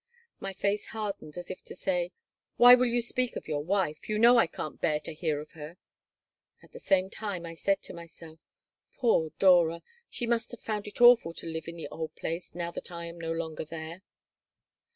[0.39, 2.11] My face hardened, as if to say:
[2.57, 4.09] "Why will you speak of your wife?
[4.09, 5.77] You know I can't bear to hear of her."
[6.63, 8.39] At the same time I said to myself:
[8.97, 9.83] "Poor Dora!
[10.09, 13.05] She must have found it awful to live in the old place, now that I
[13.05, 14.01] am no longer there."